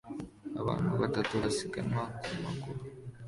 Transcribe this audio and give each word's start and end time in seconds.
Abantu 0.61 0.91
batatu 1.01 1.33
basiganwa 1.43 2.03
ku 2.23 2.31
maguru 2.43 2.81